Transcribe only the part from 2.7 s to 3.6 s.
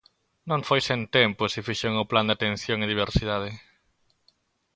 e diversidade.